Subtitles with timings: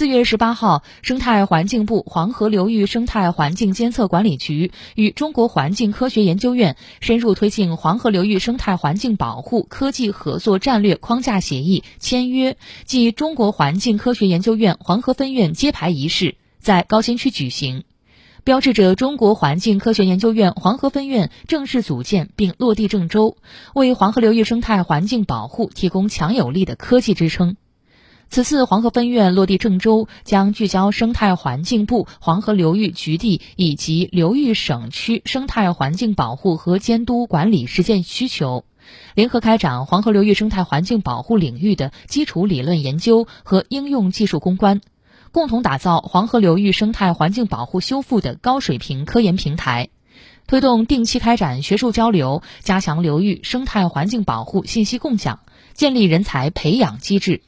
[0.00, 17.84] 四月十八号，生态环境部黄河流域生态环境监测管理局与中国环境科学研究院深入推进黄河流域生态环境保护科技合作战略框架协议签约暨中国环境科学研究院黄河分院揭牌仪式在高新区举行，
[18.42, 23.36] 标志着中国环境科学研究院黄河分院正式组建并落地郑州，
[23.74, 27.56] 为黄河流域生态环境保护提供强有力的科技支撑。
[28.30, 38.64] 此次黄河分院落地郑州，将聚焦生态环境部黄河流域局地以及流域省区生态环境保护和监督管理实践需求，
[39.16, 44.80] 联合开展黄河流域生态环境保护领域的基础理论研究和应用技术攻关，
[45.32, 49.88] 共同打造黄河流域生态环境保护修复的高水平科研平台。
[50.46, 55.40] 推动定期开展学术交流，加强流域生态环境保护信息共享，
[55.74, 57.42] 建立人才培养机制。